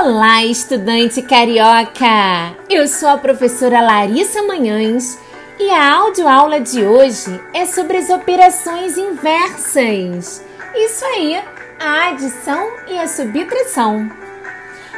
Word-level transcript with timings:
Olá, 0.00 0.44
estudante 0.44 1.20
carioca! 1.22 2.54
Eu 2.70 2.86
sou 2.86 3.08
a 3.08 3.18
professora 3.18 3.80
Larissa 3.80 4.40
Manhães 4.44 5.18
e 5.58 5.68
a 5.70 5.92
audioaula 5.96 6.60
de 6.60 6.84
hoje 6.84 7.40
é 7.52 7.66
sobre 7.66 7.96
as 7.96 8.08
operações 8.08 8.96
inversas. 8.96 10.40
Isso 10.72 11.04
aí, 11.04 11.42
a 11.80 12.10
adição 12.10 12.70
e 12.86 12.96
a 12.96 13.08
subtração. 13.08 14.08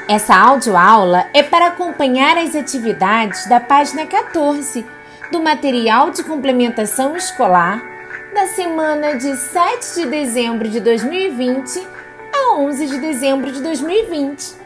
Essa 0.06 0.36
audioaula 0.36 1.24
é 1.32 1.42
para 1.42 1.68
acompanhar 1.68 2.36
as 2.36 2.54
atividades 2.54 3.48
da 3.48 3.58
página 3.58 4.04
14 4.04 4.84
do 5.32 5.42
material 5.42 6.10
de 6.10 6.22
complementação 6.22 7.16
escolar 7.16 7.82
da 8.34 8.48
semana 8.48 9.16
de 9.16 9.34
7 9.34 9.94
de 9.94 10.06
dezembro 10.06 10.68
de 10.68 10.78
2020 10.78 11.88
a 12.34 12.56
11 12.56 12.86
de 12.86 12.98
dezembro 12.98 13.50
de 13.50 13.62
2020. 13.62 14.59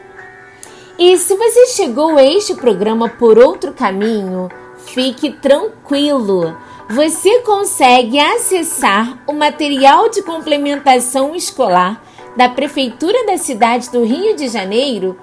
E 0.97 1.17
se 1.17 1.35
você 1.35 1.67
chegou 1.67 2.17
a 2.17 2.23
este 2.23 2.55
programa 2.55 3.09
por 3.09 3.37
outro 3.37 3.73
caminho, 3.73 4.49
fique 4.77 5.31
tranquilo. 5.31 6.55
Você 6.89 7.39
consegue 7.39 8.19
acessar 8.19 9.17
o 9.27 9.33
material 9.33 10.09
de 10.09 10.21
complementação 10.21 11.35
escolar 11.35 12.01
da 12.37 12.47
Prefeitura 12.47 13.25
da 13.25 13.37
cidade 13.37 13.89
do 13.89 14.03
Rio 14.03 14.35
de 14.35 14.47
Janeiro 14.47 15.17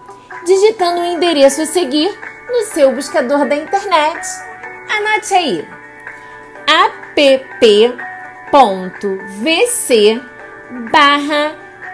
digitando 0.45 1.01
o 1.01 1.05
endereço 1.05 1.63
a 1.63 1.66
seguir 1.66 2.11
no 2.49 2.63
seu 2.66 2.93
buscador 2.93 3.47
da 3.47 3.57
internet. 3.57 4.27
Anote 4.89 5.35
aí: 5.35 5.66
app.vc 6.66 7.93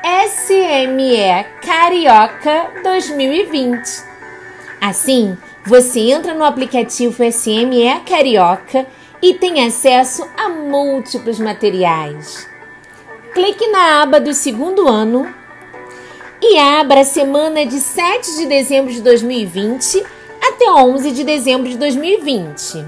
SME 0.08 1.44
Carioca 1.60 2.70
2020. 2.82 4.02
Assim, 4.80 5.36
você 5.66 6.00
entra 6.00 6.32
no 6.32 6.44
aplicativo 6.44 7.22
SME 7.30 8.00
Carioca 8.08 8.86
e 9.20 9.34
tem 9.34 9.66
acesso 9.66 10.26
a 10.34 10.48
múltiplos 10.48 11.38
materiais. 11.38 12.48
Clique 13.34 13.66
na 13.68 14.02
aba 14.02 14.18
do 14.18 14.32
segundo 14.32 14.88
ano 14.88 15.28
e 16.40 16.56
abra 16.56 17.00
a 17.00 17.04
semana 17.04 17.66
de 17.66 17.78
7 17.78 18.34
de 18.36 18.46
dezembro 18.46 18.90
de 18.90 19.02
2020 19.02 20.02
até 20.40 20.70
11 20.70 21.10
de 21.10 21.22
dezembro 21.22 21.68
de 21.68 21.76
2020. 21.76 22.82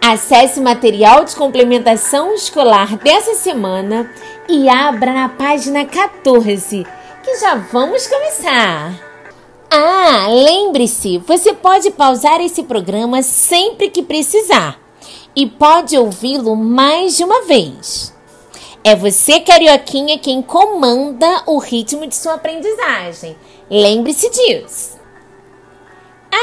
Acesse 0.00 0.58
o 0.58 0.64
material 0.64 1.24
de 1.24 1.36
complementação 1.36 2.34
escolar 2.34 2.96
dessa 2.96 3.34
semana 3.34 4.10
e 4.48 4.68
abra 4.68 5.12
na 5.12 5.28
página 5.28 5.84
14, 5.84 6.86
que 7.22 7.36
já 7.38 7.54
vamos 7.54 8.06
começar. 8.06 8.92
Ah, 9.70 10.26
lembre-se, 10.28 11.18
você 11.18 11.54
pode 11.54 11.90
pausar 11.92 12.40
esse 12.40 12.62
programa 12.64 13.22
sempre 13.22 13.88
que 13.88 14.02
precisar 14.02 14.78
e 15.34 15.46
pode 15.46 15.96
ouvi-lo 15.96 16.54
mais 16.54 17.16
de 17.16 17.24
uma 17.24 17.42
vez. 17.42 18.12
É 18.84 18.96
você, 18.96 19.40
carioquinha, 19.40 20.18
quem 20.18 20.42
comanda 20.42 21.42
o 21.46 21.58
ritmo 21.58 22.06
de 22.06 22.16
sua 22.16 22.34
aprendizagem. 22.34 23.36
Lembre-se 23.70 24.28
disso. 24.28 25.00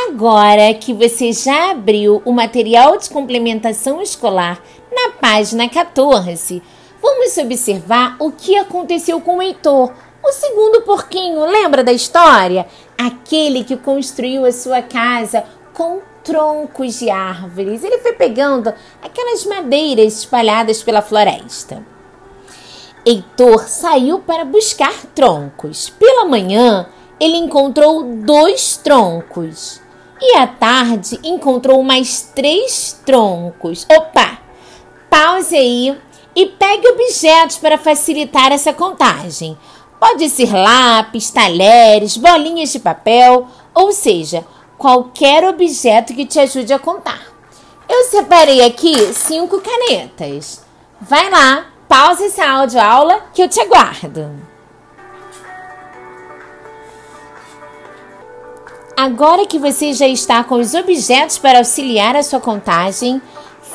Agora 0.08 0.74
que 0.74 0.94
você 0.94 1.34
já 1.34 1.72
abriu 1.72 2.22
o 2.24 2.32
material 2.32 2.98
de 2.98 3.10
complementação 3.10 4.02
escolar 4.02 4.62
na 4.92 5.12
página 5.20 5.68
14, 5.68 6.64
vamos 7.02 7.38
observar 7.38 8.16
o 8.20 8.32
que 8.32 8.56
aconteceu 8.58 9.20
com 9.22 9.42
Heitor, 9.42 9.94
o 10.24 10.32
segundo 10.32 10.82
porquinho. 10.82 11.46
Lembra 11.46 11.84
da 11.84 11.94
história? 11.94 12.68
Aquele 12.98 13.64
que 13.64 13.78
construiu 13.78 14.46
a 14.46 14.52
sua 14.52 14.82
casa 14.82 15.44
com 15.74 16.02
troncos 16.24 17.00
de 17.00 17.10
árvores. 17.10 17.84
Ele 17.84 18.00
foi 18.00 18.14
pegando 18.14 18.74
aquelas 19.02 19.46
madeiras 19.46 20.20
espalhadas 20.20 20.84
pela 20.84 21.02
floresta. 21.02 21.84
Heitor 23.06 23.68
saiu 23.68 24.20
para 24.20 24.44
buscar 24.44 24.94
troncos. 25.16 25.90
Pela 25.90 26.26
manhã, 26.26 26.88
ele 27.20 27.38
encontrou 27.38 28.04
dois 28.04 28.78
troncos. 28.78 29.82
E 30.22 30.36
à 30.36 30.46
tarde 30.46 31.18
encontrou 31.24 31.82
mais 31.82 32.30
três 32.36 33.00
troncos. 33.06 33.88
Opa! 33.90 34.40
Pause 35.10 35.56
aí 35.56 35.98
e 36.36 36.46
pegue 36.46 36.88
objetos 36.88 37.58
para 37.58 37.78
facilitar 37.78 38.52
essa 38.52 38.74
contagem. 38.74 39.58
Pode 40.00 40.30
ser 40.30 40.54
lápis, 40.54 41.30
talheres, 41.30 42.18
bolinhas 42.18 42.72
de 42.72 42.80
papel, 42.80 43.48
ou 43.74 43.92
seja, 43.92 44.46
qualquer 44.78 45.44
objeto 45.44 46.14
que 46.14 46.26
te 46.26 46.40
ajude 46.40 46.74
a 46.74 46.80
contar. 46.80 47.22
Eu 47.88 48.04
separei 48.06 48.64
aqui 48.64 49.14
cinco 49.14 49.62
canetas. 49.62 50.64
Vai 51.02 51.30
lá, 51.30 51.66
Pause 51.90 52.26
essa 52.26 52.46
aula 52.48 53.20
que 53.34 53.42
eu 53.42 53.50
te 53.50 53.60
aguardo. 53.60 54.30
Agora 58.96 59.48
que 59.48 59.58
você 59.58 59.92
já 59.94 60.08
está 60.08 60.44
com 60.44 60.60
os 60.60 60.76
objetos 60.76 61.40
para 61.40 61.58
auxiliar 61.58 62.16
a 62.16 62.22
sua 62.22 62.40
contagem, 62.40 63.20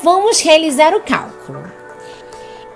vamos 0.01 0.39
realizar 0.39 0.95
o 0.95 1.01
cálculo. 1.01 1.74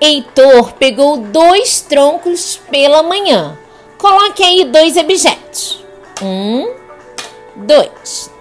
Heitor 0.02 0.74
pegou 0.74 1.18
dois 1.18 1.82
troncos 1.82 2.60
pela 2.72 3.04
manhã. 3.04 3.58
Coloque 3.98 4.42
aí 4.44 4.64
dois 4.64 4.96
objetos. 4.96 5.84
Um, 6.22 6.74
dois. 7.56 8.32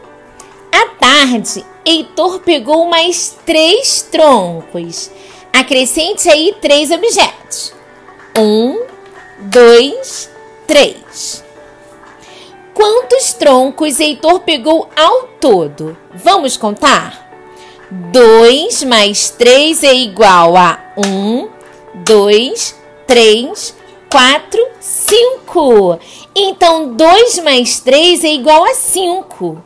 À 0.73 0.87
tarde, 0.99 1.65
Heitor 1.85 2.41
pegou 2.41 2.87
mais 2.87 3.37
três 3.45 4.03
troncos. 4.03 5.11
Acrescente 5.53 6.29
aí 6.29 6.55
três 6.61 6.91
objetos. 6.91 7.75
Um, 8.37 8.85
dois, 9.41 10.31
três. 10.67 11.45
Quantos 12.73 13.33
troncos 13.33 13.99
Heitor 13.99 14.41
pegou 14.41 14.89
ao 14.95 15.23
todo? 15.41 15.99
Vamos 16.15 16.57
contar? 16.57 17.28
2 17.91 18.85
mais 18.85 19.31
3 19.31 19.83
é 19.83 19.95
igual 19.95 20.57
a 20.57 20.79
1, 20.97 21.49
2, 22.05 22.77
3, 23.07 23.75
4, 24.11 24.67
5. 24.79 25.99
Então, 26.35 26.95
2 26.95 27.39
mais 27.39 27.81
3 27.81 28.25
é 28.25 28.29
igual 28.35 28.65
a 28.65 28.75
5. 28.75 29.63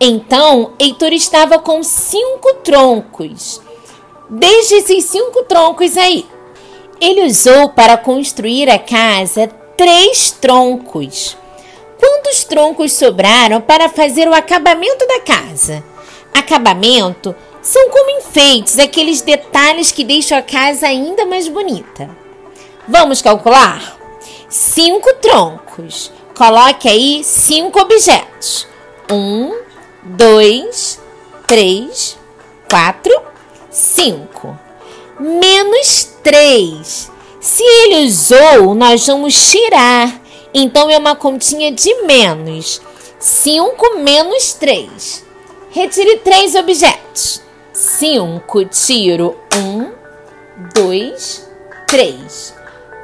Então, 0.00 0.74
Heitor 0.78 1.12
estava 1.12 1.58
com 1.58 1.82
5 1.82 2.54
troncos. 2.62 3.60
Desde 4.28 4.76
esses 4.76 5.04
cinco 5.04 5.44
troncos 5.44 5.96
aí. 5.96 6.26
Ele 7.00 7.26
usou 7.26 7.68
para 7.70 7.96
construir 7.96 8.68
a 8.68 8.78
casa 8.78 9.48
três 9.76 10.30
troncos. 10.32 11.36
Quantos 11.98 12.44
troncos 12.44 12.92
sobraram 12.92 13.60
para 13.60 13.88
fazer 13.88 14.28
o 14.28 14.34
acabamento 14.34 15.06
da 15.06 15.20
casa? 15.20 15.84
Acabamento 16.34 17.34
são 17.66 17.90
como 17.90 18.18
enfeites, 18.18 18.78
aqueles 18.78 19.22
detalhes 19.22 19.90
que 19.90 20.04
deixam 20.04 20.38
a 20.38 20.42
casa 20.42 20.86
ainda 20.86 21.26
mais 21.26 21.48
bonita. 21.48 22.08
Vamos 22.86 23.20
calcular? 23.20 23.98
Cinco 24.48 25.12
troncos. 25.14 26.12
Coloque 26.36 26.88
aí 26.88 27.24
cinco 27.24 27.80
objetos. 27.80 28.68
Um, 29.10 29.52
dois, 30.04 31.00
três, 31.44 32.16
quatro, 32.70 33.20
5 33.68 34.58
menos 35.18 36.08
3. 36.22 37.10
Se 37.40 37.64
ele 37.64 38.06
usou, 38.06 38.76
nós 38.76 39.04
vamos 39.04 39.34
tirar. 39.50 40.22
Então 40.54 40.88
é 40.88 40.98
uma 40.98 41.16
continha 41.16 41.72
de 41.72 41.92
menos. 42.02 42.80
5 43.18 43.98
menos 43.98 44.52
3. 44.52 45.24
Retire 45.70 46.18
três 46.18 46.54
objetos. 46.54 47.42
5, 47.76 48.64
tiro 48.64 49.36
1, 49.54 49.92
2, 50.74 51.50
3. 51.86 52.54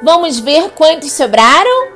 Vamos 0.02 0.38
ver 0.38 0.70
quantos 0.70 1.12
sobraram? 1.12 1.92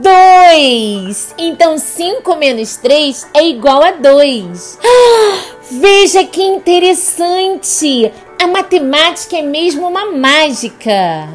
2. 0.00 1.34
Então 1.36 1.76
5 1.76 2.36
menos 2.36 2.76
3 2.76 3.26
é 3.34 3.48
igual 3.48 3.82
a 3.82 3.90
2. 3.90 4.78
Ah, 4.80 5.40
Veja 5.72 6.22
que 6.24 6.40
interessante! 6.40 8.12
A 8.40 8.46
matemática 8.46 9.36
é 9.36 9.42
mesmo 9.42 9.88
uma 9.88 10.12
mágica. 10.12 11.28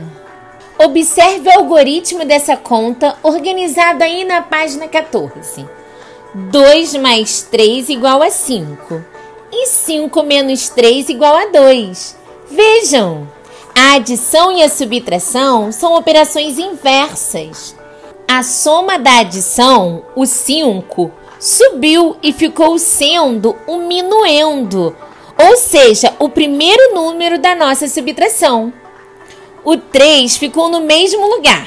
Observe 0.79 1.49
o 1.49 1.59
algoritmo 1.59 2.23
dessa 2.23 2.55
conta 2.55 3.17
organizado 3.21 4.01
aí 4.01 4.23
na 4.23 4.41
página 4.41 4.87
14. 4.87 5.67
2 6.33 6.95
mais 6.95 7.41
3 7.41 7.89
igual 7.89 8.23
a 8.23 8.29
5. 8.29 9.14
E 9.57 9.67
5 9.67 10.21
menos 10.23 10.67
3 10.67 11.07
igual 11.07 11.33
a 11.33 11.45
2. 11.45 12.17
Vejam! 12.51 13.25
A 13.73 13.93
adição 13.93 14.51
e 14.51 14.61
a 14.61 14.67
subtração 14.67 15.71
são 15.71 15.95
operações 15.95 16.59
inversas. 16.59 17.73
A 18.27 18.43
soma 18.43 18.99
da 18.99 19.19
adição, 19.19 20.03
o 20.13 20.25
5, 20.25 21.09
subiu 21.39 22.17
e 22.21 22.33
ficou 22.33 22.77
sendo 22.77 23.55
o 23.65 23.77
minuendo, 23.77 24.93
ou 25.37 25.55
seja, 25.55 26.13
o 26.19 26.27
primeiro 26.27 26.93
número 26.93 27.39
da 27.39 27.55
nossa 27.55 27.87
subtração. 27.87 28.73
O 29.63 29.77
3 29.77 30.35
ficou 30.35 30.67
no 30.67 30.81
mesmo 30.81 31.25
lugar. 31.27 31.65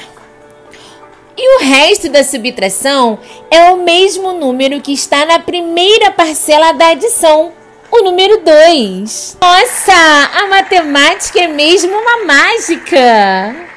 E 1.38 1.56
o 1.56 1.60
resto 1.60 2.10
da 2.10 2.22
subtração 2.22 3.18
é 3.50 3.70
o 3.70 3.78
mesmo 3.78 4.32
número 4.34 4.78
que 4.82 4.92
está 4.92 5.24
na 5.24 5.38
primeira 5.38 6.10
parcela 6.10 6.72
da 6.72 6.88
adição, 6.88 7.52
o 7.90 8.02
número 8.02 8.40
2. 8.40 9.38
Nossa, 9.40 9.92
a 10.34 10.46
matemática 10.48 11.40
é 11.40 11.48
mesmo 11.48 11.92
uma 11.92 12.24
mágica! 12.24 13.68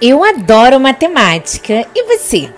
Eu 0.00 0.24
adoro 0.24 0.80
matemática. 0.80 1.86
E 1.94 2.04
você? 2.04 2.50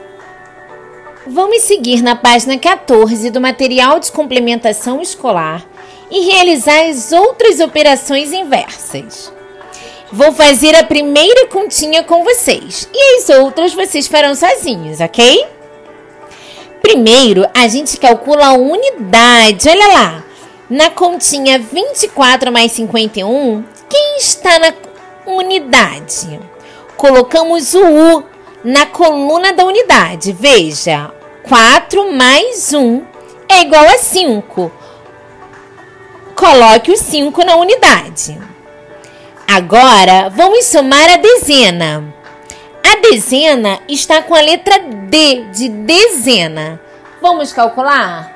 Vamos 1.26 1.62
seguir 1.62 2.03
na 2.03 2.14
página 2.14 2.59
14 2.59 3.31
do 3.31 3.41
material 3.41 3.99
de 3.99 4.12
complementação 4.12 5.00
escolar 5.00 5.64
e 6.11 6.31
realizar 6.31 6.88
as 6.88 7.11
outras 7.11 7.59
operações 7.59 8.32
inversas. 8.32 9.32
Vou 10.12 10.32
fazer 10.32 10.75
a 10.76 10.85
primeira 10.85 11.47
continha 11.49 12.05
com 12.05 12.23
vocês 12.23 12.88
e 12.93 13.17
as 13.17 13.29
outras 13.31 13.73
vocês 13.73 14.06
farão 14.06 14.35
sozinhos, 14.35 15.00
ok? 15.00 15.47
Primeiro, 16.82 17.46
a 17.55 17.69
gente 17.69 17.96
calcula 17.96 18.49
a 18.49 18.52
unidade. 18.52 19.69
Olha 19.69 19.88
lá. 19.88 20.25
Na 20.69 20.88
continha 20.88 21.58
24 21.58 22.50
mais 22.50 22.73
51, 22.73 23.62
quem 23.90 24.17
está 24.17 24.58
na 24.58 24.73
unidade? 25.26 26.40
Colocamos 26.96 27.75
o 27.75 27.84
U 27.84 28.25
na 28.64 28.87
coluna 28.87 29.52
da 29.52 29.67
unidade. 29.67 30.32
Veja, 30.32 31.12
4 31.43 32.12
mais 32.12 32.73
1 32.73 33.05
é 33.50 33.61
igual 33.61 33.85
a 33.85 33.99
5. 33.99 34.73
Coloque 36.35 36.90
o 36.90 36.96
5 36.96 37.44
na 37.44 37.56
unidade. 37.56 38.40
Agora, 39.46 40.31
vamos 40.31 40.64
somar 40.64 41.11
a 41.11 41.17
dezena. 41.17 42.14
A 42.93 42.97
dezena 42.97 43.81
está 43.89 44.21
com 44.21 44.35
a 44.35 44.41
letra 44.43 44.79
D 44.79 45.47
de 45.50 45.71
dezena. 45.71 46.79
Vamos 47.23 47.50
calcular? 47.50 48.31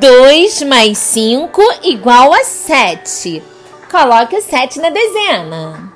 2 0.00 0.62
mais 0.64 0.98
5 0.98 1.62
igual 1.84 2.34
a 2.34 2.42
7. 2.42 3.40
Coloque 3.88 4.36
o 4.36 4.42
7 4.42 4.80
na 4.80 4.90
dezena. 4.90 5.92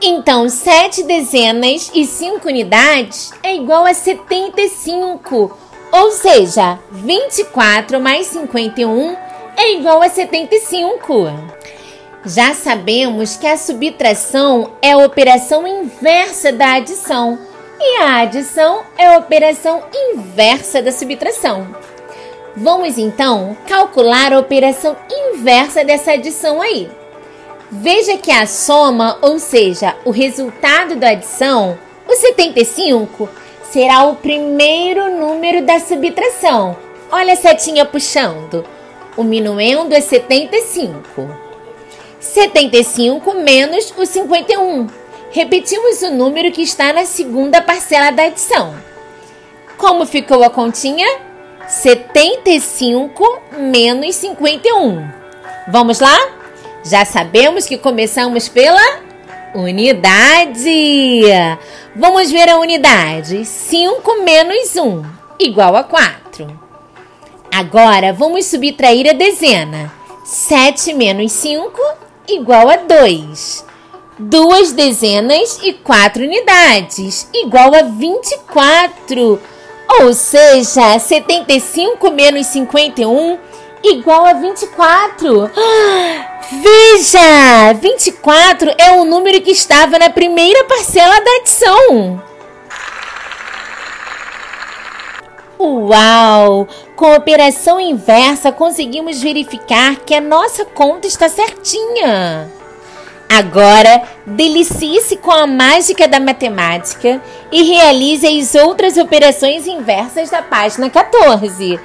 Então, 0.00 0.48
7 0.48 1.02
dezenas 1.02 1.90
e 1.92 2.06
5 2.06 2.46
unidades 2.46 3.32
é 3.42 3.56
igual 3.56 3.84
a 3.84 3.92
75. 3.92 5.58
Ou 5.90 6.12
seja, 6.12 6.78
24 6.92 7.98
mais 7.98 8.28
51 8.28 9.16
é 9.56 9.72
igual 9.72 10.00
a 10.02 10.08
75. 10.08 11.32
Já 12.26 12.54
sabemos 12.54 13.36
que 13.36 13.46
a 13.46 13.56
subtração 13.56 14.72
é 14.82 14.90
a 14.90 14.98
operação 14.98 15.64
inversa 15.64 16.50
da 16.50 16.72
adição 16.72 17.38
e 17.78 17.98
a 18.02 18.16
adição 18.16 18.82
é 18.98 19.06
a 19.06 19.18
operação 19.18 19.84
inversa 19.94 20.82
da 20.82 20.90
subtração. 20.90 21.68
Vamos 22.56 22.98
então 22.98 23.56
calcular 23.68 24.32
a 24.32 24.40
operação 24.40 24.96
inversa 25.08 25.84
dessa 25.84 26.14
adição 26.14 26.60
aí. 26.60 26.90
Veja 27.70 28.16
que 28.16 28.32
a 28.32 28.44
soma, 28.44 29.18
ou 29.22 29.38
seja, 29.38 29.94
o 30.04 30.10
resultado 30.10 30.96
da 30.96 31.10
adição, 31.10 31.78
o 32.08 32.16
75, 32.16 33.28
será 33.70 34.02
o 34.02 34.16
primeiro 34.16 35.16
número 35.16 35.64
da 35.64 35.78
subtração. 35.78 36.76
Olha 37.08 37.34
a 37.34 37.36
setinha 37.36 37.84
puxando. 37.84 38.64
O 39.16 39.22
minuendo 39.22 39.94
é 39.94 40.00
75. 40.00 41.45
75 42.36 43.32
menos 43.32 43.94
o 43.96 44.04
51. 44.04 44.88
Repetimos 45.30 46.02
o 46.02 46.10
número 46.10 46.52
que 46.52 46.60
está 46.60 46.92
na 46.92 47.06
segunda 47.06 47.62
parcela 47.62 48.10
da 48.10 48.24
adição. 48.24 48.74
Como 49.78 50.04
ficou 50.04 50.44
a 50.44 50.50
continha? 50.50 51.06
75 51.66 53.40
menos 53.58 54.16
51. 54.16 55.10
Vamos 55.68 55.98
lá? 55.98 56.14
Já 56.84 57.06
sabemos 57.06 57.64
que 57.64 57.78
começamos 57.78 58.50
pela 58.50 59.00
unidade. 59.54 61.22
Vamos 61.94 62.30
ver 62.30 62.50
a 62.50 62.58
unidade. 62.58 63.46
5 63.46 64.22
menos 64.24 64.76
1 64.76 65.02
igual 65.38 65.74
a 65.74 65.84
4. 65.84 66.60
Agora 67.50 68.12
vamos 68.12 68.44
subtrair 68.44 69.08
a 69.08 69.14
dezena. 69.14 69.90
7 70.22 70.92
menos 70.92 71.32
5 71.32 72.05
igual 72.28 72.68
a 72.70 72.76
2. 72.76 73.64
Duas 74.18 74.72
dezenas 74.72 75.58
e 75.62 75.74
quatro 75.74 76.22
unidades 76.22 77.28
igual 77.34 77.74
a 77.74 77.82
24. 77.82 79.40
Ou 80.00 80.14
seja, 80.14 80.98
75 80.98 82.10
menos 82.10 82.46
51 82.46 83.38
igual 83.82 84.26
a 84.26 84.32
24. 84.32 85.50
Veja! 86.62 87.72
24 87.80 88.74
é 88.78 88.92
o 88.92 89.04
número 89.04 89.40
que 89.40 89.50
estava 89.50 89.98
na 89.98 90.10
primeira 90.10 90.64
parcela 90.64 91.20
da 91.20 91.30
adição. 91.40 92.22
Uau! 95.58 96.68
Com 96.96 97.12
a 97.12 97.16
operação 97.16 97.78
inversa, 97.78 98.50
conseguimos 98.50 99.20
verificar 99.20 99.96
que 99.96 100.14
a 100.14 100.20
nossa 100.20 100.64
conta 100.64 101.06
está 101.06 101.28
certinha. 101.28 102.50
Agora, 103.28 104.02
delicie-se 104.24 105.18
com 105.18 105.30
a 105.30 105.46
mágica 105.46 106.08
da 106.08 106.18
matemática 106.18 107.20
e 107.52 107.62
realize 107.64 108.26
as 108.26 108.54
outras 108.54 108.96
operações 108.96 109.66
inversas 109.66 110.30
da 110.30 110.40
página 110.40 110.88
14. 110.88 111.78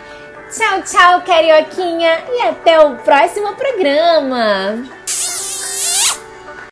Tchau, 0.49 0.81
tchau, 0.83 1.21
carioquinha, 1.21 2.23
e 2.29 2.41
até 2.43 2.79
o 2.79 2.95
próximo 2.97 3.53
programa! 3.55 5.00